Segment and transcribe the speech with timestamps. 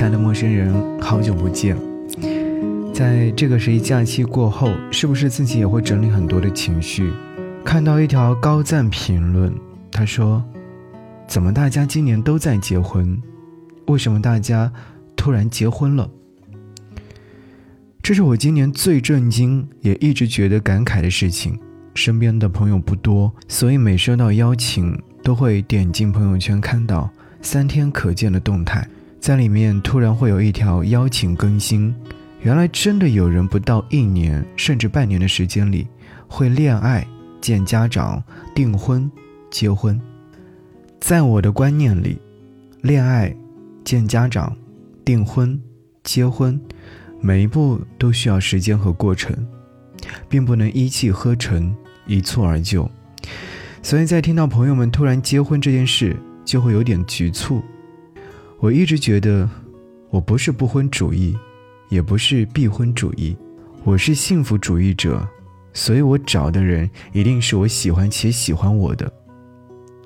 [0.00, 1.76] 亲爱的陌生人，好久不见。
[2.90, 7.12] 在这个十一假期过后，是不是自己也会整理很多的情绪？
[7.62, 9.52] 看到一条高赞评论，
[9.92, 10.42] 他说
[11.28, 13.20] ：“怎么大家今年都在结婚？
[13.88, 14.72] 为什么大家
[15.16, 16.08] 突然结婚了？”
[18.02, 21.60] 这是我今年最震惊，也一直觉得感慨的事情。
[21.94, 27.10] 身边的朋友不多，所以每收到邀请，都会点进朋友圈看到
[27.42, 28.88] 三天可见的动态，
[29.20, 31.94] 在里面突然会有一条邀请更新。
[32.40, 35.86] 原来真的有人不到一年甚至半年的时间里，
[36.26, 37.06] 会恋爱、
[37.38, 38.22] 见家长、
[38.54, 39.10] 订婚、
[39.50, 40.00] 结婚。
[40.98, 42.18] 在我的观念里，
[42.80, 43.34] 恋爱、
[43.84, 44.56] 见家长、
[45.04, 45.60] 订婚、
[46.02, 46.58] 结婚，
[47.20, 49.36] 每一步都需要时间和过程，
[50.30, 51.74] 并不能一气呵成、
[52.06, 52.90] 一蹴而就。
[53.82, 57.62] 所以在听到朋友们突然结婚这件事，就会有点局促。
[58.60, 59.48] 我一直觉得，
[60.10, 61.36] 我不是不婚主义。
[61.88, 63.36] 也不是避婚主义，
[63.82, 65.26] 我是幸福主义者，
[65.72, 69.12] 所以我找的人一定是我喜欢且喜欢我的。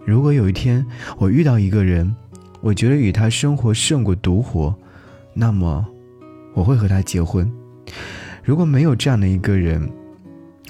[0.03, 0.83] 如果有一天
[1.19, 2.11] 我遇到一个人，
[2.63, 4.75] 我觉得与他生活胜过独活，
[5.35, 5.87] 那么
[6.55, 7.53] 我会和他结婚。
[8.43, 9.87] 如果没有这样的一个人，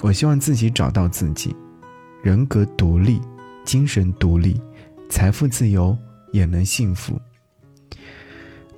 [0.01, 1.55] 我希望自己找到自己，
[2.21, 3.21] 人格独立，
[3.63, 4.59] 精神独立，
[5.09, 5.97] 财富自由，
[6.33, 7.17] 也能幸福。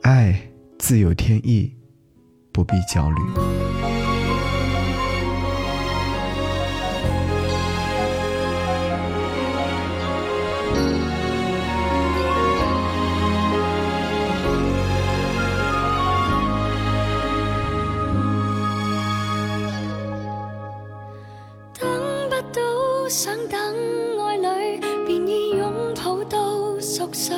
[0.07, 0.33] 爱
[0.79, 1.69] 自有天意。
[2.53, 3.17] 不必焦虑。
[21.77, 21.85] 等
[22.29, 23.59] 不到，想等
[24.25, 27.35] 爱侣，便已拥抱到熟睡。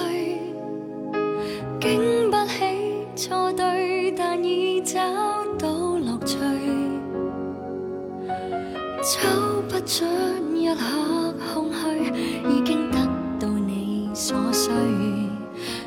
[9.01, 9.27] 抽
[9.69, 10.05] 不出
[10.53, 12.11] 一刻空虚，
[12.49, 12.97] 已经得
[13.39, 14.69] 到你所需。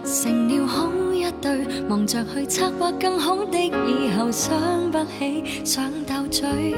[0.04, 4.50] 成了好一对，忙着去策划更好的以后，想
[4.90, 6.74] 不起想斗嘴。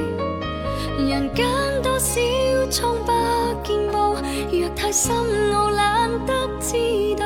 [0.97, 1.45] 人间
[1.81, 2.21] 多少
[2.69, 3.13] 疮疤
[3.63, 4.15] 见报，
[4.51, 5.15] 若太深
[5.53, 7.25] 奥，懒得知道。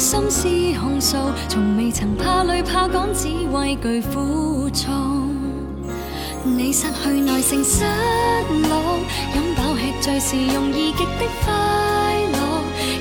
[0.00, 0.48] 心思
[0.80, 5.28] 控诉，从未曾怕累怕赶，只畏惧苦衷。
[6.42, 7.84] 你失去耐性，失
[8.62, 8.98] 落，
[9.34, 11.52] 饮饱吃醉是容易极的快
[12.32, 12.38] 乐。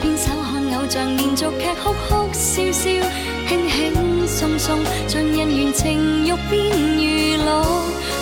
[0.01, 2.89] 牵手看偶像连续剧，哭哭笑笑，
[3.47, 4.77] 轻轻松松，
[5.07, 7.63] 尽人缘情欲变娱乐。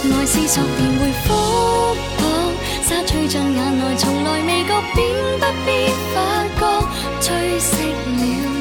[0.03, 1.33] 爱是索便会复
[2.15, 2.21] 薄，
[2.83, 4.97] 沙吹进眼内，从来未觉，便
[5.39, 5.67] 不必
[6.13, 6.15] 发
[6.59, 6.61] 觉，
[7.19, 7.25] 吹
[7.59, 7.71] 熄
[8.19, 8.56] 了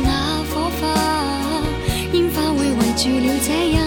[2.96, 3.78] 住了这恩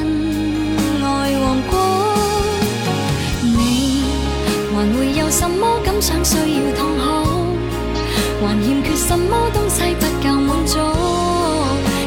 [1.03, 1.05] 爱
[1.39, 1.73] 王国。
[3.41, 4.03] 你
[4.71, 7.03] 还会有什么感想需要痛哭？
[8.39, 10.77] 还欠缺什么东西不够满足？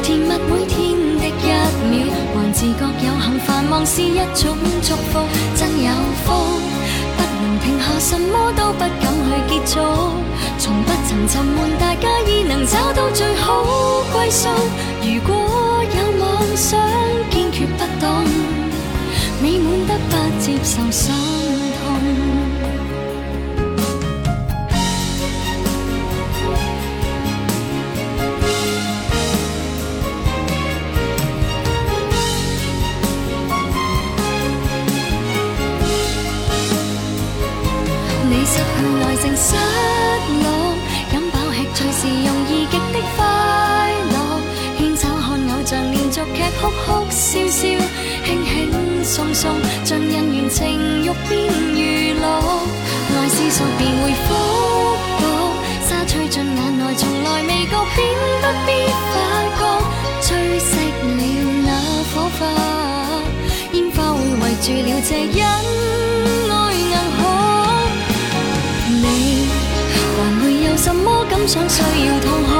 [0.01, 1.51] 甜蜜每天的一
[1.91, 5.19] 秒，还自觉有幸繁忙是一种祝福，
[5.57, 5.91] 真有
[6.23, 6.31] 福。
[7.17, 9.81] 不能停下，什么都不敢去结束，
[10.57, 13.65] 从不曾沉闷，大家已能找到最好
[14.13, 14.47] 归宿。
[15.01, 15.42] 如果
[16.55, 16.79] 想，
[17.29, 18.25] 坚决不懂。
[19.41, 20.79] 美满得不接受
[56.13, 58.05] 吹进眼内，从来未觉，便
[58.39, 58.69] 不必
[59.09, 59.13] 发
[59.57, 59.61] 觉，
[60.21, 60.29] 吹
[60.59, 60.71] 熄
[61.01, 61.19] 了
[61.65, 61.67] 那
[62.13, 62.39] 火花，
[63.71, 65.43] 烟花会围住了这恩
[66.51, 67.19] 爱银河。
[69.01, 69.03] 你
[70.13, 71.67] 还会有什么感想？
[71.67, 72.51] 需要痛哭？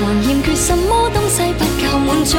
[0.00, 2.38] 还欠缺什么东西不够满足？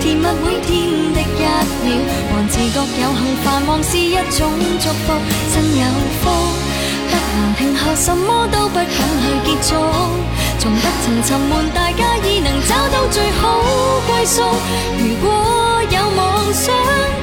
[0.00, 0.72] 甜蜜每天
[1.12, 1.44] 的一
[1.84, 1.92] 秒，
[2.32, 4.50] 还自觉有幸繁忙是一种
[4.80, 5.12] 祝福，
[5.52, 5.84] 真有
[6.22, 6.24] 福。
[7.36, 8.96] 不能停下，什么都不敢去
[9.44, 9.76] 结束，
[10.58, 13.60] 从不曾沉闷，大家已能找到最好
[14.06, 14.40] 归宿。
[14.96, 15.28] 如果
[15.90, 16.74] 有妄想，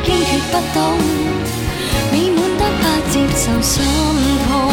[0.06, 0.80] 堅決不動，
[2.12, 3.84] 美滿得不接受心
[4.48, 4.72] 痛。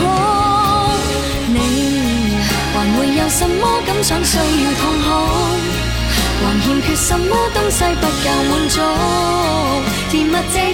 [0.00, 0.06] 哦，
[1.48, 2.38] 你
[2.72, 5.06] 還會有什麼感想需要痛哭？
[6.42, 8.80] 还欠缺什么东西不够满足？
[10.10, 10.72] 甜蜜这一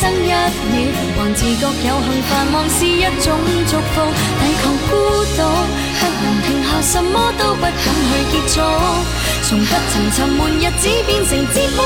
[0.24, 0.74] 一秒，
[1.16, 3.26] 还自觉有幸繁忙是一种
[3.68, 3.94] 祝福。
[4.40, 4.92] 抵抗孤
[5.36, 5.38] 独，
[5.98, 8.56] 不能停下，什么都不敢去结束。
[9.42, 11.78] 从不曾沉闷日子变成節目